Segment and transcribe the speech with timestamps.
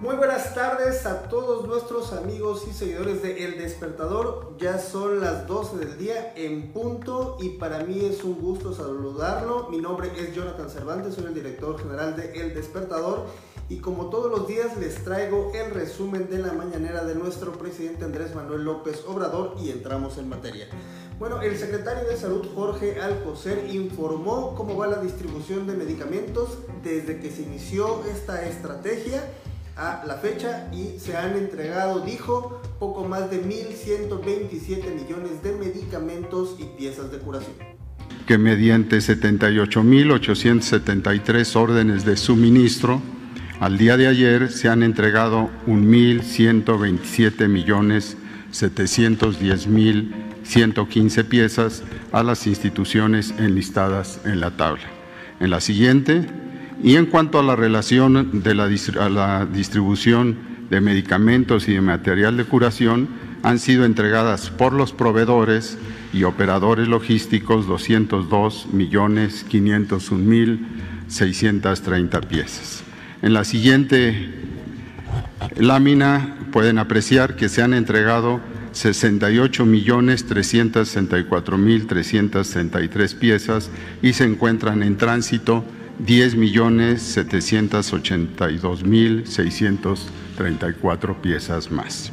[0.00, 4.54] Muy buenas tardes a todos nuestros amigos y seguidores de El Despertador.
[4.58, 9.68] Ya son las 12 del día en punto y para mí es un gusto saludarlo.
[9.68, 13.26] Mi nombre es Jonathan Cervantes, soy el director general de El Despertador
[13.68, 18.06] y como todos los días les traigo el resumen de la mañanera de nuestro presidente
[18.06, 20.66] Andrés Manuel López Obrador y entramos en materia.
[21.18, 27.20] Bueno, el secretario de Salud Jorge Alcocer informó cómo va la distribución de medicamentos desde
[27.20, 29.22] que se inició esta estrategia
[29.80, 36.56] a la fecha y se han entregado, dijo, poco más de 1.127 millones de medicamentos
[36.58, 37.54] y piezas de curación.
[38.26, 43.00] Que mediante 78.873 órdenes de suministro,
[43.58, 48.18] al día de ayer se han entregado 1.127 millones
[48.50, 54.84] 710 mil 115 piezas a las instituciones enlistadas en la tabla.
[55.38, 56.26] En la siguiente,
[56.82, 58.66] y en cuanto a la relación de la,
[59.46, 60.36] distribución
[60.70, 63.08] de medicamentos y de material de curación,
[63.42, 65.78] han sido entregadas por los proveedores
[66.12, 70.66] y operadores logísticos 202 millones 501 mil
[71.08, 72.82] 630 piezas.
[73.22, 74.30] En la siguiente
[75.56, 78.40] lámina pueden apreciar que se han entregado
[78.72, 83.70] 68 millones 364 mil 363 piezas
[84.02, 85.64] y se encuentran en tránsito
[86.06, 92.10] 10 millones 782 mil 634 piezas más.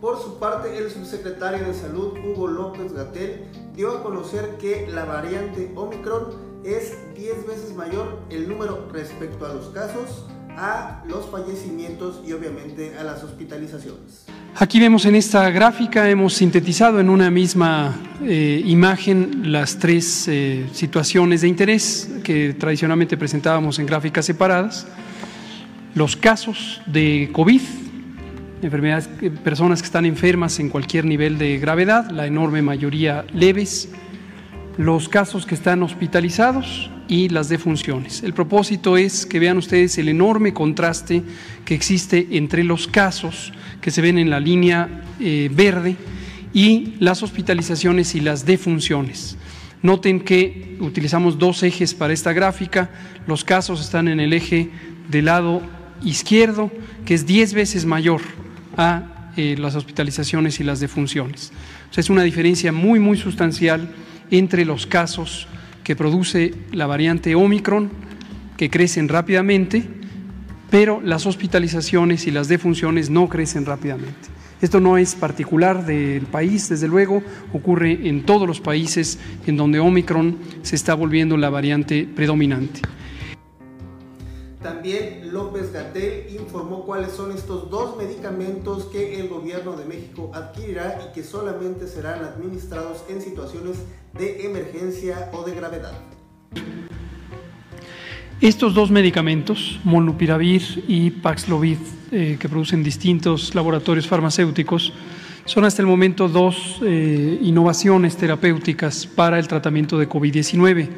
[0.00, 5.06] Por su parte, el subsecretario de Salud, Hugo López Gatel, dio a conocer que la
[5.06, 12.22] variante Omicron es 10 veces mayor el número respecto a los casos, a los fallecimientos
[12.24, 14.26] y obviamente a las hospitalizaciones.
[14.56, 20.66] Aquí vemos en esta gráfica, hemos sintetizado en una misma eh, imagen las tres eh,
[20.72, 24.86] situaciones de interés que tradicionalmente presentábamos en gráficas separadas.
[25.96, 27.62] Los casos de COVID,
[28.62, 33.88] enfermedades, eh, personas que están enfermas en cualquier nivel de gravedad, la enorme mayoría leves,
[34.76, 38.22] los casos que están hospitalizados y las defunciones.
[38.22, 41.22] El propósito es que vean ustedes el enorme contraste
[41.64, 45.96] que existe entre los casos que se ven en la línea eh, verde
[46.52, 49.36] y las hospitalizaciones y las defunciones.
[49.82, 52.90] Noten que utilizamos dos ejes para esta gráfica.
[53.26, 54.70] Los casos están en el eje
[55.10, 55.60] del lado
[56.02, 56.70] izquierdo,
[57.04, 58.22] que es 10 veces mayor
[58.76, 61.52] a eh, las hospitalizaciones y las defunciones.
[61.94, 63.92] es una diferencia muy, muy sustancial
[64.30, 65.46] entre los casos
[65.84, 67.90] que produce la variante Omicron,
[68.56, 69.84] que crecen rápidamente,
[70.70, 74.34] pero las hospitalizaciones y las defunciones no crecen rápidamente.
[74.60, 77.22] Esto no es particular del país, desde luego,
[77.52, 82.80] ocurre en todos los países en donde Omicron se está volviendo la variante predominante.
[84.64, 91.06] También López Gatel informó cuáles son estos dos medicamentos que el gobierno de México adquirirá
[91.06, 93.76] y que solamente serán administrados en situaciones
[94.14, 95.92] de emergencia o de gravedad.
[98.40, 101.76] Estos dos medicamentos, molnupiravir y Paxlovid,
[102.10, 104.94] eh, que producen distintos laboratorios farmacéuticos,
[105.44, 110.88] son hasta el momento dos eh, innovaciones terapéuticas para el tratamiento de COVID-19.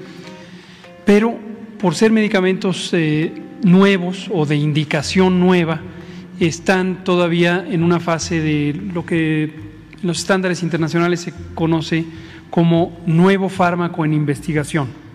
[1.05, 1.37] Pero
[1.81, 5.83] por ser medicamentos eh, nuevos o de indicación nueva,
[6.41, 12.07] están todavía en una fase de lo que en los estándares internacionales se conoce
[12.49, 15.07] como nuevo fármaco en investigación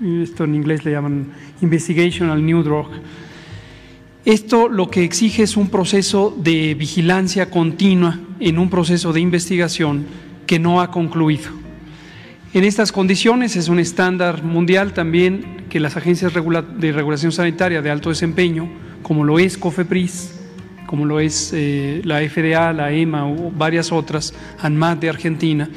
[0.00, 1.28] esto en inglés le llaman
[1.62, 2.88] Investigational New Drug.
[4.24, 10.06] Esto lo que exige es un proceso de vigilancia continua en un proceso de investigación
[10.46, 11.63] que no ha concluido.
[12.54, 17.90] En estas condiciones es un estándar mundial también que las agencias de regulación sanitaria de
[17.90, 18.70] alto desempeño,
[19.02, 20.38] como lo es COFEPRIS,
[20.86, 25.68] como lo es eh, la FDA, la EMA o varias otras, ANMAT de Argentina,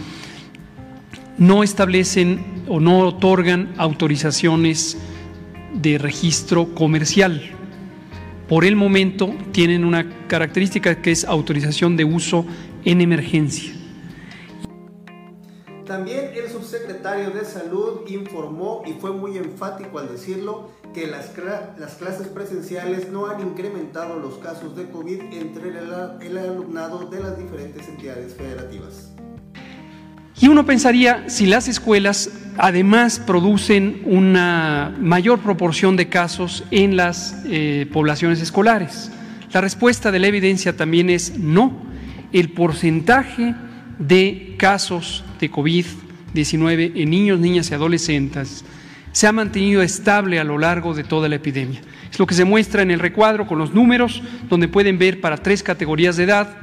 [1.39, 4.99] no establecen o no otorgan autorizaciones
[5.73, 7.41] de registro comercial.
[8.47, 12.45] Por el momento tienen una característica que es autorización de uso
[12.85, 13.76] en emergencia.
[15.97, 21.31] También el subsecretario de Salud informó y fue muy enfático al decirlo que las,
[21.79, 27.35] las clases presenciales no han incrementado los casos de COVID entre el alumnado de las
[27.35, 29.11] diferentes entidades federativas.
[30.39, 32.29] Y uno pensaría, si las escuelas
[32.59, 39.09] además producen una mayor proporción de casos en las eh, poblaciones escolares.
[39.51, 41.75] La respuesta de la evidencia también es no.
[42.33, 43.55] El porcentaje
[43.97, 48.63] de casos de COVID-19 en niños, niñas y adolescentes
[49.17, 51.81] se ha mantenido estable a lo largo de toda la epidemia.
[52.11, 55.37] Es lo que se muestra en el recuadro con los números, donde pueden ver para
[55.37, 56.55] tres categorías de edad,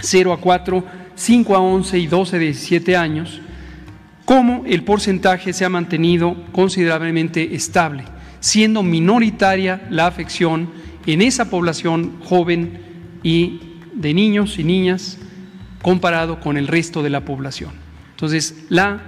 [0.00, 0.84] 0 a 4,
[1.14, 3.40] 5 a 11 y 12 a 17 años,
[4.26, 8.04] cómo el porcentaje se ha mantenido considerablemente estable,
[8.40, 10.68] siendo minoritaria la afección
[11.06, 12.82] en esa población joven
[13.22, 13.60] y
[13.94, 15.16] de niños y niñas
[15.80, 17.87] comparado con el resto de la población.
[18.18, 19.00] Entonces, la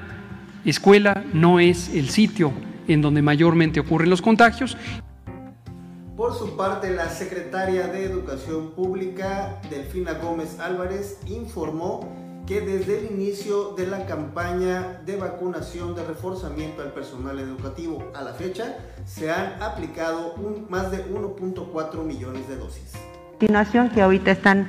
[0.65, 2.53] escuela no es el sitio
[2.87, 4.77] en donde mayormente ocurren los contagios.
[6.17, 12.09] Por su parte, la secretaria de Educación Pública, Delfina Gómez Álvarez, informó
[12.47, 18.23] que desde el inicio de la campaña de vacunación de reforzamiento al personal educativo a
[18.23, 18.77] la fecha,
[19.07, 20.37] se han aplicado
[20.69, 22.93] más de 1.4 millones de dosis.
[23.31, 24.69] Continuación, que ahorita están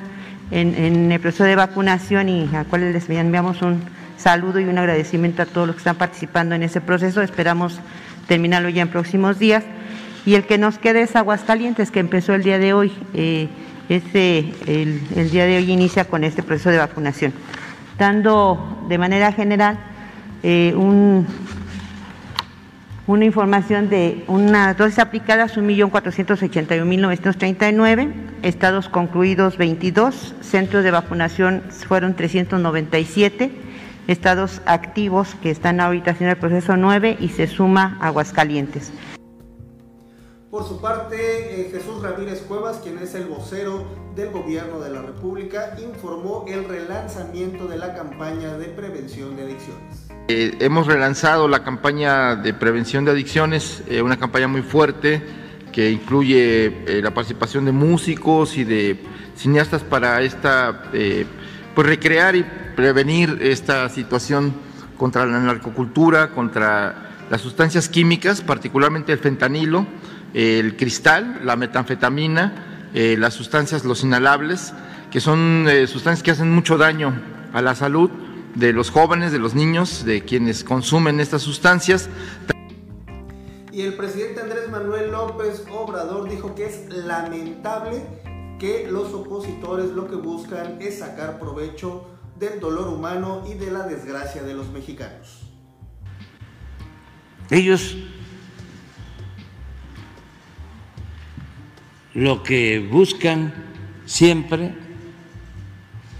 [0.49, 5.41] en, el proceso de vacunación y a cuales les enviamos un saludo y un agradecimiento
[5.41, 7.21] a todos los que están participando en ese proceso.
[7.21, 7.79] Esperamos
[8.27, 9.63] terminarlo ya en próximos días.
[10.25, 12.93] Y el que nos queda es Aguascalientes, que empezó el día de hoy.
[13.91, 17.33] Este, el, día de hoy inicia con este proceso de vacunación,
[17.97, 19.77] dando de manera general
[20.43, 21.27] eh, un,
[23.05, 28.13] una información de una dosis aplicadas 1.481.939,
[28.43, 33.51] estados concluidos 22, centros de vacunación fueron 397,
[34.07, 38.91] estados activos que están ahorita haciendo el proceso 9 y se suma Aguascalientes.
[40.51, 43.85] Por su parte, eh, Jesús Ramírez Cuevas, quien es el vocero
[44.17, 50.09] del Gobierno de la República, informó el relanzamiento de la campaña de prevención de adicciones.
[50.27, 55.23] Eh, hemos relanzado la campaña de prevención de adicciones, eh, una campaña muy fuerte
[55.71, 58.99] que incluye la participación de músicos y de
[59.37, 60.91] cineastas para esta,
[61.75, 62.45] pues recrear y
[62.75, 64.53] prevenir esta situación
[64.97, 69.85] contra la narcocultura, contra las sustancias químicas, particularmente el fentanilo
[70.33, 74.73] el cristal, la metanfetamina, eh, las sustancias, los inhalables,
[75.11, 77.13] que son eh, sustancias que hacen mucho daño
[77.53, 78.09] a la salud
[78.55, 82.09] de los jóvenes, de los niños, de quienes consumen estas sustancias.
[83.71, 88.03] Y el presidente Andrés Manuel López Obrador dijo que es lamentable
[88.61, 92.05] que los opositores lo que buscan es sacar provecho
[92.39, 95.47] del dolor humano y de la desgracia de los mexicanos.
[97.49, 97.97] Ellos
[102.13, 103.51] lo que buscan
[104.05, 104.75] siempre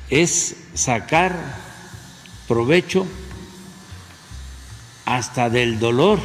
[0.10, 1.36] es sacar
[2.48, 3.06] provecho
[5.06, 6.18] hasta del dolor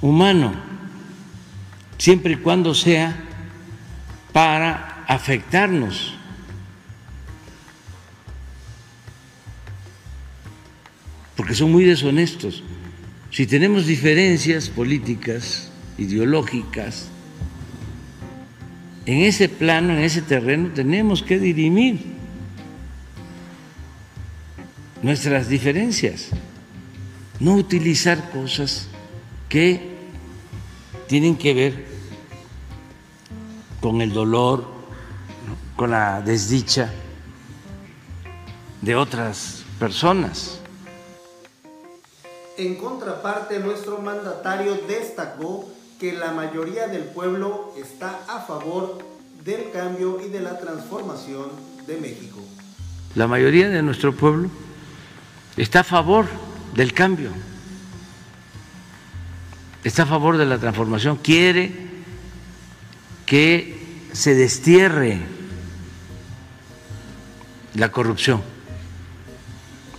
[0.00, 0.54] humano,
[1.98, 3.25] siempre y cuando sea
[4.36, 6.12] para afectarnos.
[11.34, 12.62] Porque son muy deshonestos.
[13.30, 17.08] Si tenemos diferencias políticas, ideológicas,
[19.06, 22.04] en ese plano, en ese terreno, tenemos que dirimir
[25.02, 26.28] nuestras diferencias,
[27.40, 28.88] no utilizar cosas
[29.48, 29.80] que
[31.06, 31.95] tienen que ver
[33.86, 34.64] con el dolor,
[35.76, 36.92] con la desdicha
[38.82, 40.58] de otras personas.
[42.56, 48.98] En contraparte, nuestro mandatario destacó que la mayoría del pueblo está a favor
[49.44, 51.50] del cambio y de la transformación
[51.86, 52.40] de México.
[53.14, 54.48] La mayoría de nuestro pueblo
[55.56, 56.26] está a favor
[56.74, 57.30] del cambio,
[59.84, 61.86] está a favor de la transformación, quiere
[63.26, 63.75] que
[64.16, 65.18] se destierre
[67.74, 68.42] la corrupción.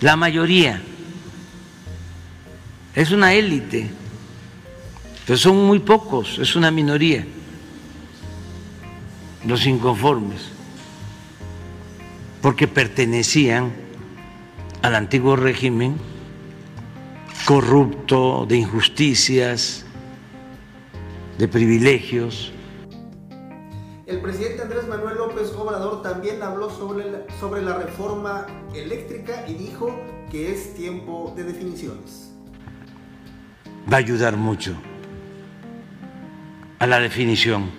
[0.02, 0.82] La mayoría
[2.96, 3.92] es una élite
[5.28, 7.26] pero son muy pocos, es una minoría,
[9.46, 10.40] los inconformes,
[12.42, 13.74] porque pertenecían
[14.82, 15.98] al antiguo régimen
[17.44, 19.86] corrupto, de injusticias,
[21.38, 22.54] de privilegios.
[24.08, 29.54] El presidente Andrés Manuel López Obrador también habló sobre la, sobre la reforma eléctrica y
[29.56, 32.32] dijo que es tiempo de definiciones.
[33.92, 34.78] Va a ayudar mucho
[36.80, 37.70] a la definición,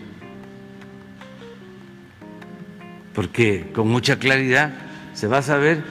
[3.15, 4.75] porque con mucha claridad
[5.15, 5.83] se va a saber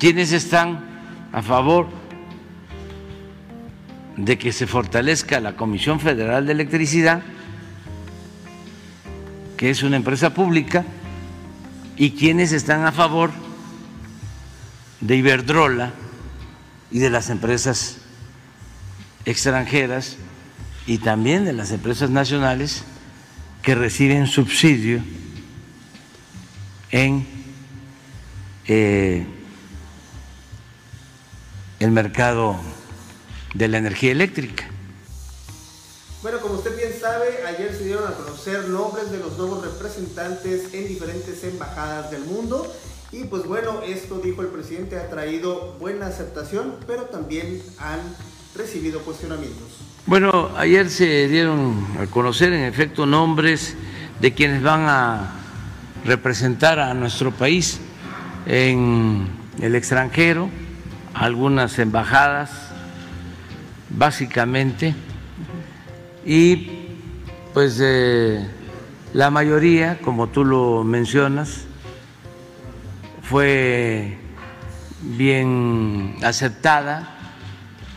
[0.00, 0.80] quiénes están
[1.30, 1.86] a favor
[4.16, 7.22] de que se fortalezca la Comisión Federal de Electricidad,
[9.62, 10.84] que es una empresa pública,
[11.96, 13.30] y quiénes están a favor
[15.00, 15.92] de Iberdrola
[16.90, 17.98] y de las empresas
[19.24, 20.16] extranjeras
[20.84, 22.82] y también de las empresas nacionales
[23.62, 25.00] que reciben subsidio
[26.90, 27.24] en
[28.66, 29.24] eh,
[31.78, 32.58] el mercado
[33.54, 34.64] de la energía eléctrica.
[36.20, 36.76] Bueno, como usted
[37.46, 42.72] ayer se dieron a conocer nombres de los nuevos representantes en diferentes embajadas del mundo.
[43.10, 48.00] Y pues bueno, esto dijo el presidente ha traído buena aceptación, pero también han
[48.56, 49.68] recibido cuestionamientos.
[50.06, 53.74] Bueno, ayer se dieron a conocer en efecto nombres
[54.20, 55.34] de quienes van a
[56.04, 57.78] representar a nuestro país
[58.46, 59.28] en
[59.60, 60.48] el extranjero,
[61.14, 62.50] algunas embajadas,
[63.90, 64.94] básicamente,
[66.24, 66.81] y
[67.52, 68.46] pues eh,
[69.12, 71.64] la mayoría, como tú lo mencionas,
[73.22, 74.16] fue
[75.02, 77.14] bien aceptada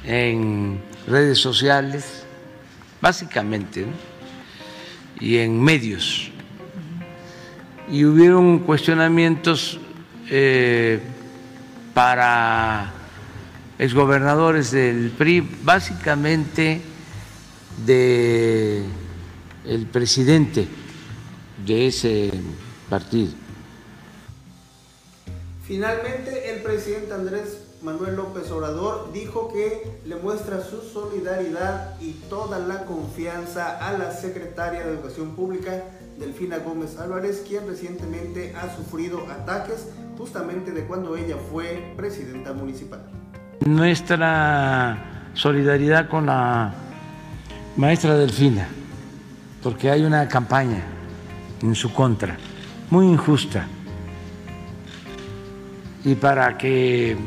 [0.03, 2.25] en redes sociales,
[3.01, 3.85] básicamente,
[5.19, 6.31] y en medios.
[7.89, 9.79] Y hubieron cuestionamientos
[10.29, 10.99] eh,
[11.93, 12.91] para
[13.77, 16.81] exgobernadores del PRI, básicamente
[17.85, 18.83] de
[19.67, 20.67] el presidente
[21.65, 22.31] de ese
[22.89, 23.31] partido.
[25.63, 32.59] Finalmente, el presidente Andrés Manuel López Obrador dijo que le muestra su solidaridad y toda
[32.59, 35.83] la confianza a la secretaria de Educación Pública,
[36.19, 43.01] Delfina Gómez Álvarez, quien recientemente ha sufrido ataques justamente de cuando ella fue presidenta municipal.
[43.65, 46.73] Nuestra solidaridad con la
[47.75, 48.67] maestra Delfina,
[49.65, 50.83] porque hay una campaña
[51.59, 52.37] en su contra,
[52.91, 53.65] muy injusta,
[56.03, 57.17] y para que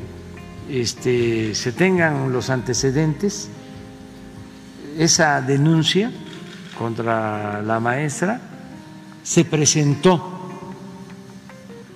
[0.71, 3.49] este, se tengan los antecedentes,
[4.97, 6.13] esa denuncia
[6.79, 8.41] contra la maestra
[9.25, 10.53] se presentó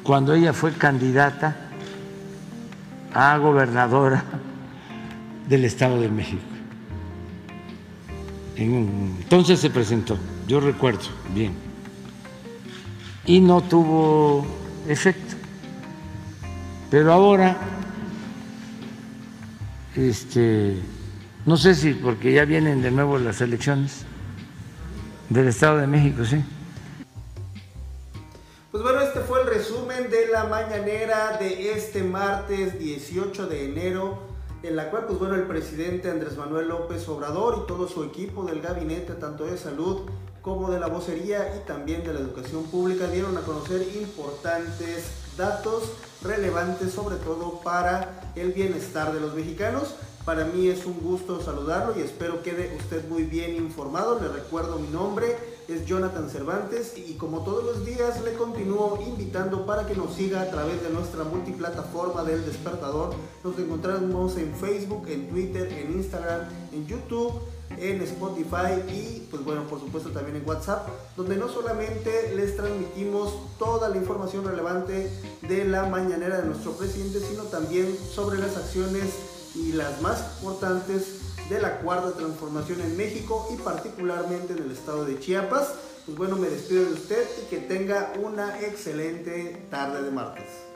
[0.02, 1.54] cuando ella fue candidata
[3.14, 4.24] a gobernadora
[5.48, 6.42] del Estado de México.
[8.56, 10.18] Entonces se presentó,
[10.52, 11.00] yo recuerdo
[11.32, 11.54] bien,
[13.24, 14.46] y no tuvo
[14.86, 15.34] efecto.
[16.90, 17.56] Pero ahora
[19.96, 20.76] este,
[21.46, 24.04] no sé si porque ya vienen de nuevo las elecciones
[25.30, 26.44] del Estado de México, sí.
[28.72, 34.18] Pues bueno, este fue el resumen de la mañanera de este martes 18 de enero,
[34.62, 38.44] en la cual pues bueno, el presidente Andrés Manuel López Obrador y todo su equipo
[38.44, 40.10] del gabinete, tanto de salud
[40.42, 45.04] como de la vocería y también de la educación pública, dieron a conocer importantes
[45.36, 45.84] datos
[46.22, 49.94] relevantes sobre todo para el bienestar de los mexicanos.
[50.24, 54.20] Para mí es un gusto saludarlo y espero quede usted muy bien informado.
[54.20, 55.36] Le recuerdo mi nombre,
[55.68, 60.42] es Jonathan Cervantes y como todos los días le continúo invitando para que nos siga
[60.42, 63.14] a través de nuestra multiplataforma del despertador.
[63.42, 67.40] Nos encontramos en Facebook, en Twitter, en Instagram, en YouTube
[67.78, 73.34] en Spotify y pues bueno, por supuesto también en WhatsApp, donde no solamente les transmitimos
[73.58, 75.10] toda la información relevante
[75.42, 79.10] de la mañanera de nuestro presidente, sino también sobre las acciones
[79.54, 85.04] y las más importantes de la cuarta transformación en México y particularmente en el estado
[85.04, 85.72] de Chiapas.
[86.06, 90.71] Pues bueno, me despido de usted y que tenga una excelente tarde de martes.